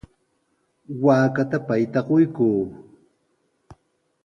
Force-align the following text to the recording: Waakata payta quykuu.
Waakata 1.03 1.57
payta 1.67 1.99
quykuu. 2.07 2.59